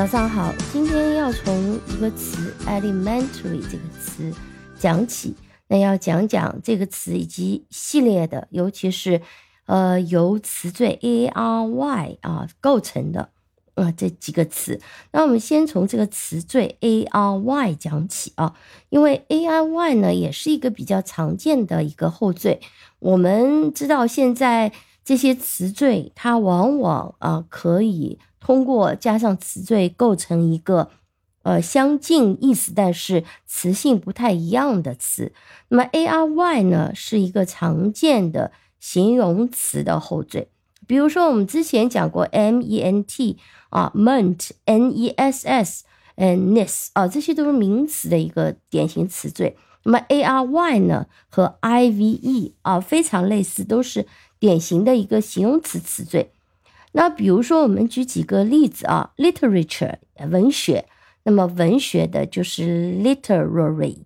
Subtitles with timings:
[0.00, 4.32] 早上好，今天要从一个词 elementary 这个词
[4.78, 5.34] 讲起，
[5.68, 9.20] 那要讲讲这个词以及系列的，尤其是
[9.66, 13.28] 呃由词缀 a r y 啊构成的
[13.74, 14.80] 啊这几个词。
[15.12, 18.54] 那我们先从这个词缀 a r y 讲起啊，
[18.88, 22.58] 因为 a r y 呢也是一个比较常见的一个后缀。
[23.00, 24.72] 我们知道现在
[25.04, 28.18] 这些词缀它往往啊可以。
[28.40, 30.90] 通过加上词缀构成一个，
[31.42, 35.32] 呃，相近意思但是词性不太一样的词。
[35.68, 40.48] 那么 a r y 呢是一个常见的形容词的后缀。
[40.86, 45.84] 比如说我们之前讲过 m e n t 啊，ment n e s s
[46.16, 49.56] and ness 啊，这些都是名词的一个典型词缀。
[49.84, 54.06] 那么 a r y 呢和 i v e 啊非常类似，都是
[54.38, 56.32] 典型的一个形容词词缀。
[56.92, 59.94] 那比如说，我们举几个例子啊，literature
[60.28, 60.86] 文学，
[61.22, 63.98] 那么文学的就是 literary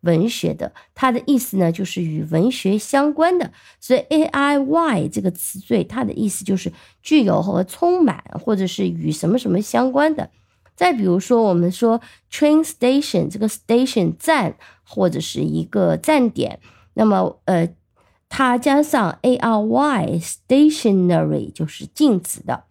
[0.00, 10.30] 文学的，它的意思呢就是与文学相关的，所以 a i y 这个词缀，它的意思就是具有和充满，或者是与什么什么相关的。
[10.74, 12.00] 再比如说，我们说
[12.32, 16.58] train station 这个 station 站或者是一个站点，
[16.94, 17.68] 那么呃。
[18.32, 22.64] 它加上 a r y stationary 就是静止的，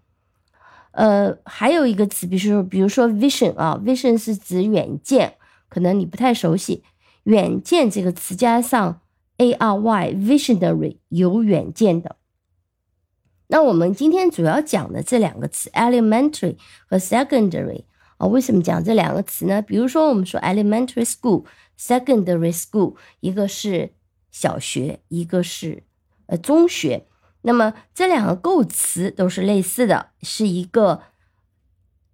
[0.92, 5.36] 呃，还有一个词，比如说，比如说 vision 啊，vision 是指远见，
[5.68, 6.84] 可能你不太熟悉，
[7.24, 9.02] 远见这个词加上
[9.38, 12.16] a r y visionary 有远见的。
[13.48, 16.56] 那我们今天主要讲的这两个词 elementary
[16.88, 17.84] 和 secondary
[18.18, 19.62] 啊，为什么讲这两个词呢？
[19.62, 23.92] 比如说我们说 elementary school，secondary school，一个是。
[24.32, 25.84] 小学一个是
[26.28, 27.08] 呃中学，
[27.42, 31.02] 那么这两个构词都是类似的，是一个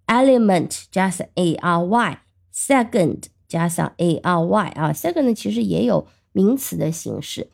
[0.06, 7.50] element 加上 a r y，second 加上 a r y 啊，second 其实也有名词的形式，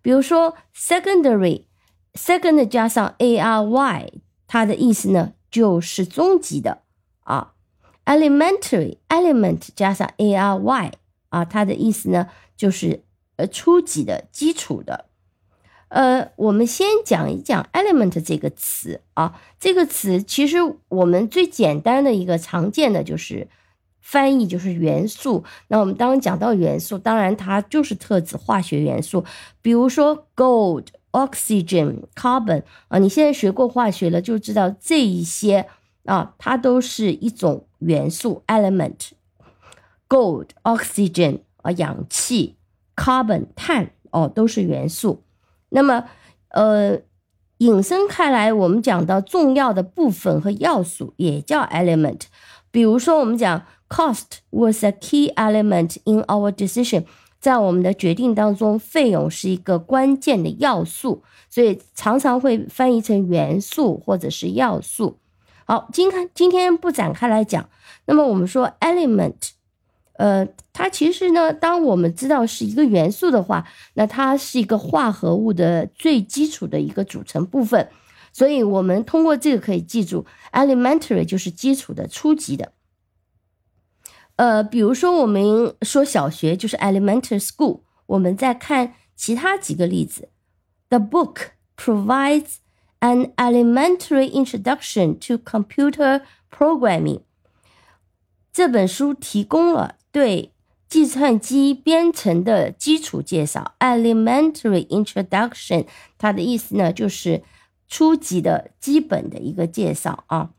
[0.00, 4.12] 比如说 secondary，second 加上 a r y，
[4.46, 6.82] 它的意思呢就是中级的。
[7.24, 7.52] 啊
[8.06, 10.92] ，elementary，element 加上 a r y
[11.28, 13.04] 啊，它的意思呢就是。
[13.38, 15.04] 呃，初级的基础的，
[15.90, 19.40] 呃，我们先讲一讲 element 这个词啊。
[19.60, 23.46] 这个词其实我们最简单的一个常见的就是
[24.00, 25.44] 翻译就是元素。
[25.68, 29.24] 那我们当讲到元素，当然它就是特指化学元素，
[29.62, 32.98] 比如说 gold、oxygen、carbon 啊。
[32.98, 35.68] 你现在学过化学了，就知道这一些
[36.06, 39.10] 啊，它都是一种元素 element。
[40.08, 42.57] gold、oxygen 啊，氧气。
[42.98, 45.22] Carbon 碳哦都是元素，
[45.68, 46.04] 那么
[46.48, 46.98] 呃
[47.58, 52.22] 引申开来，我们讲到重要的部分和要素也叫 element。
[52.72, 57.04] 比如说我们讲 cost was a key element in our decision，
[57.40, 65.18] 在我们的决定当中，费用是一个关键的要素，所以常常会翻译成元素或者是要素。
[65.64, 67.68] 好，今看今天不展开来讲，
[68.06, 69.57] 那么我们说 element。
[70.18, 73.64] 呃，它其实呢，当我们知道是一个元素的话，
[73.94, 77.88] 那它是一个化合物的最基础的一个组成部分。
[78.32, 82.72] 所以，我们通过这个可以记住，elementary 就是基础的、初级的。
[84.34, 87.82] 呃，比如说我们说小学就是 elementary school。
[88.06, 90.30] 我们再看其他几个例子
[90.88, 92.56] ，The book provides
[92.98, 97.20] an elementary introduction to computer programming。
[98.52, 99.97] 这本书提供了。
[100.17, 100.51] 对
[100.87, 105.87] 计算机编程的基础介绍，elementary introduction，
[106.17, 107.43] 它的意思呢就是
[107.87, 110.51] 初级的基本的一个介绍啊。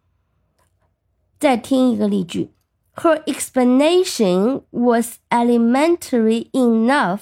[1.38, 2.50] 再听一个例句：
[2.96, 7.20] Her explanation was elementary enough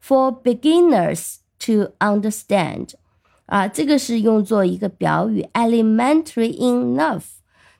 [0.00, 2.90] for beginners to understand。
[3.46, 7.24] 啊，这个是用作一个表语，elementary enough，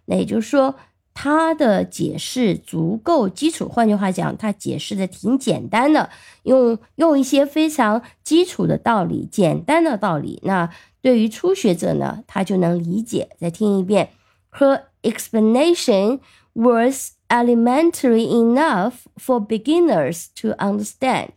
[0.06, 0.74] 那也就是说。
[1.19, 6.11] 他的解释足够基础，换句话讲，他解释的挺简单的，
[6.43, 10.69] 用用一些非常基础的道理，简单的道理，那
[11.01, 13.29] 对于初学者呢，他就能理解。
[13.39, 14.11] 再听一遍
[14.51, 16.19] ，Her explanation
[16.53, 21.29] was elementary enough for beginners to understand。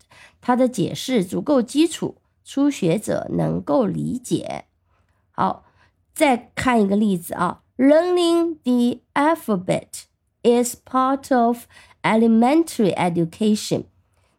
[0.43, 4.67] 他的解释足够基础，初学者能够理解。
[5.31, 5.65] 好，
[6.13, 7.63] 再看一个例子啊。
[7.80, 10.06] Learning the alphabet
[10.44, 11.68] is part of
[12.04, 13.86] elementary education.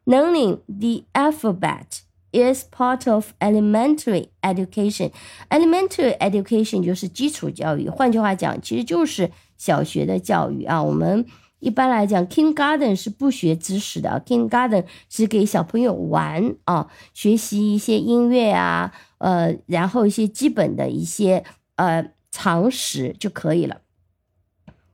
[0.04, 5.10] Learning the alphabet is part of elementary education.
[5.50, 10.82] Elementary education 就是基础教育，换句话讲，其实就是小学的教育啊。
[10.82, 11.26] 我们
[11.58, 21.42] 一般来讲，kindergarten 是不学知识的，kindergarten 是给小朋友玩啊，学习一些音乐啊，呃，然后一些基本的一些
[21.76, 23.81] 呃 常识就可以了。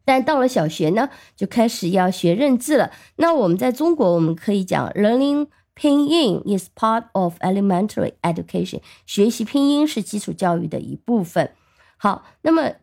[0.03, 2.91] 但到了小学呢，就开始要学认字了。
[3.17, 11.51] 那我们在中国，我们可以讲，learning 拼音 is part of elementary education，学习拼音是基础教育的一部分。
[11.97, 12.73] 好，那么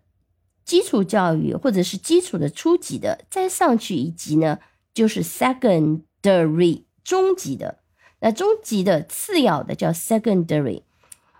[0.64, 4.58] 基础教育或者是基础的初级的，再上去一级呢，
[4.92, 7.78] 就是 secondary 中级的。
[8.20, 10.82] 那中级的次要的叫 secondary，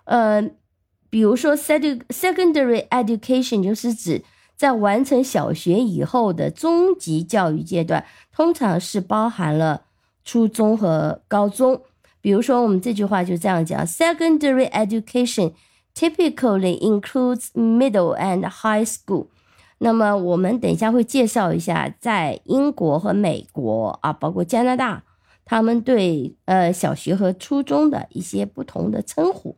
[0.05, 0.51] 呃，
[1.15, 4.25] 比如说 secondary education 就是指。
[4.57, 9.83] 在完成小学以后的中级教育阶段，通常是包含了
[10.25, 11.83] 初中和高中。
[12.21, 15.53] 比如说，我们这句话就这样讲：Secondary education
[15.93, 19.27] typically includes middle and high school。
[19.79, 25.03] 那么，我们等一下会介绍一下，在英国和美国啊，包括加拿大，
[25.45, 29.57] 他们对呃小学和初中的一些不同的称呼。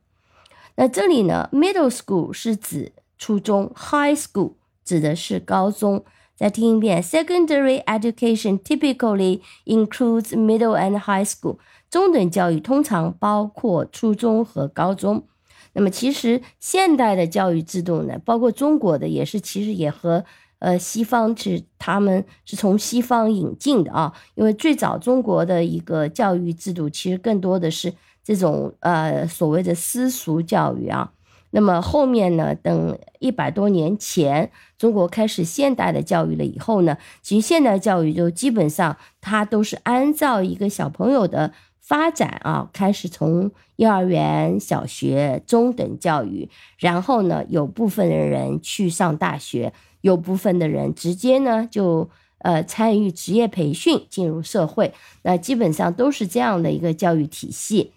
[0.77, 4.53] 那这里呢，middle school 是指初中，high school。
[4.85, 6.05] 指的是高中。
[6.37, 11.57] 再听一遍，Secondary education typically includes middle and high school。
[11.91, 15.27] 中等教育通常包括初中和高中。
[15.73, 20.25] 那么，其实现代的教育制度呢，包括中国的，也是其实也和
[20.59, 24.13] 呃西方是他们是从西方引进的啊。
[24.35, 27.93] 因为最早中国的一个教育制度，其实更多的是
[28.23, 31.13] 这种呃所谓的私塾教育啊。
[31.51, 32.55] 那么后面呢？
[32.55, 41.53] 等一百多年前，中国开始现代的教育了以后呢，其实现代教育就基本上它都是按照一个小朋友的
[41.87, 54.93] 发展啊，开始从幼儿园、小学、中等教育，然后呢，有部分的人去上大学，有部分的人直接呢就呃参与职业培训，进入社会，
[55.23, 57.93] 那基本上都是这样的一个教育体系。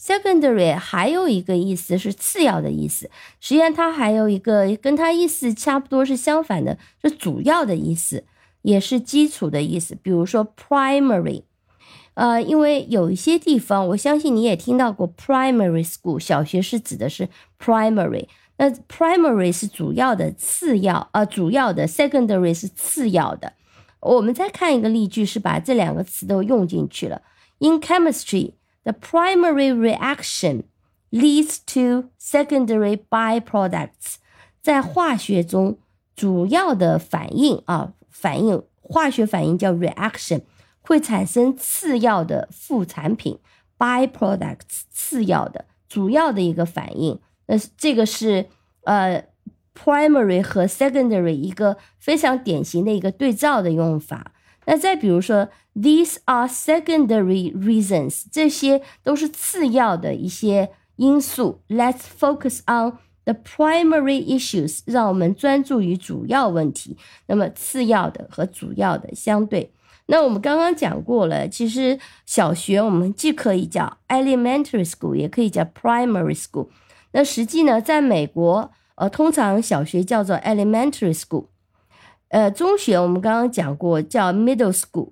[0.00, 3.10] Secondary 还有一个意思是次要的意思，
[3.40, 8.24] 实际上它还有一个跟它意思差不多是相反的，是主要的意思，
[8.62, 9.94] 也是基础的意思。
[9.94, 11.42] 比如说 primary，
[12.16, 17.28] 呃，因为有一些地方，我相信你也听到过 primary school，小学是指的是
[17.58, 18.26] primary，
[18.56, 23.52] 那 primary 是主要的，次要呃主要的 secondary 是次要的。
[24.00, 27.22] 我们再看一个例句，是把这两个词都用进去了。
[27.60, 28.52] In chemistry。
[28.86, 30.62] The primary reaction
[31.10, 34.18] leads to secondary byproducts。
[34.62, 35.78] 在化学中，
[36.14, 40.42] 主要的反应啊，反应化学反应叫 reaction，
[40.86, 43.38] 会产生次要的副产品
[43.78, 44.84] byproducts。
[44.90, 47.20] 次要的，主要的一个反应。
[47.46, 48.46] 那这个是
[48.82, 49.24] 呃
[49.72, 54.32] primary 和 secondary 一个非常典型的一个对照的用法。
[54.64, 61.60] 那再比如说，these are secondary reasons，这些都是次要的一些因素。
[61.68, 66.96] Let's focus on the primary issues，让我们专注于主要问题。
[67.28, 69.70] 那么次要的和主要的相对。
[70.06, 76.68] 那我们刚刚讲过了，其实小学我们既可以叫 elementary school，也可以叫 primary school。
[77.12, 81.46] 那实际呢，在美国，呃，通常小学叫做 elementary school。
[82.28, 85.10] 呃，中学我们刚刚讲过，叫 middle school，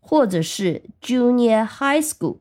[0.00, 2.38] 或者是 junior high school，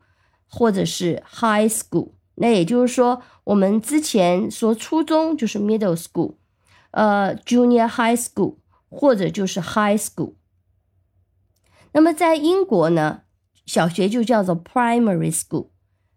[0.47, 2.09] 或者是 high school。
[2.35, 6.35] 那也就是说，我们之前说初中就是 middle school，
[6.91, 8.55] 呃，junior high school，
[8.89, 10.33] 或者就是 high school。
[11.93, 13.21] 那么在英国呢，
[13.65, 15.67] 小学就叫做 primary school，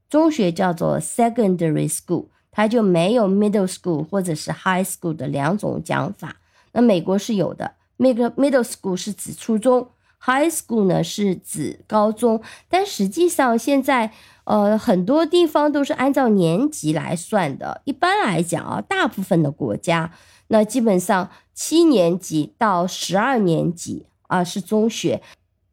[0.08, 6.36] 中学叫做 secondary school，它就没有 middle school 或者是 high school 的两种讲法。
[6.72, 7.74] 那美国是有的。
[7.98, 9.88] middle middle school 是指初中
[10.20, 14.12] ，high school 呢是指高中，但实际上现在
[14.44, 17.80] 呃很多地方都是按照年级来算的。
[17.84, 20.12] 一般来讲啊，大部分的国家
[20.48, 25.22] 那基本上七年级到十二年级啊是中学，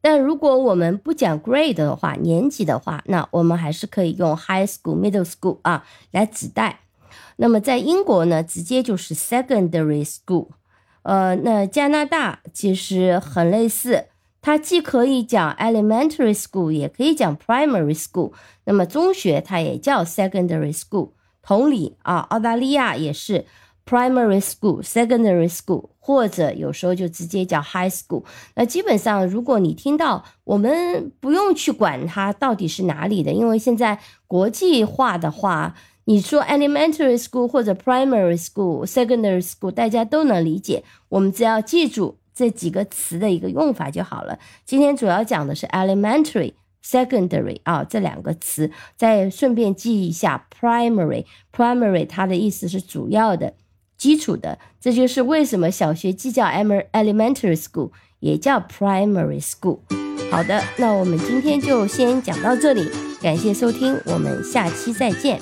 [0.03, 6.81] 但如果我们不讲 grade 的话，年级的话，那我们还是可以用 high school、middle school 啊来指代。
[7.37, 10.47] 那么在英国呢，直接就是 secondary school。
[11.03, 14.07] 呃，那加拿大其实很类似，
[14.41, 18.33] 它既可以讲 elementary school，也可以讲 primary school。
[18.65, 21.11] 那么中学它也叫 secondary school。
[21.41, 23.45] 同理啊，澳大利亚也是
[23.85, 28.23] primary school、secondary school，或者有时候就直接叫 high school。
[28.55, 35.75] 那基本上，如果你听到，我们不用去管它到底是哪里的，因为现在国际化的话，
[36.05, 40.83] 你说 elementary school 或者 primary school、secondary school，大家都能理解。
[41.09, 44.39] 我们只要记住这几个词的一个用法就好了。
[44.65, 46.53] 今天主要讲的是 elementary。
[46.85, 51.23] secondary 啊，这两个词，再顺便记一下 primary。
[51.55, 53.53] primary 它的意思是主要的、
[54.03, 59.79] 基础的，这就是为什么小学既叫 elementary school，也叫 primary school。
[60.29, 62.91] 好的，那我们今天就先讲到这里，
[63.21, 65.39] 感谢收听，我们下期再见。